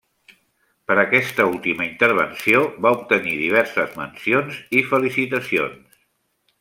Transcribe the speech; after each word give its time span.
Per 0.91 0.95
aquesta 1.01 1.45
última 1.49 1.85
intervenció, 1.89 2.63
va 2.85 2.93
obtenir 2.97 3.35
diverses 3.43 3.93
mencions 4.01 4.59
i 4.81 4.85
felicitacions. 4.95 6.03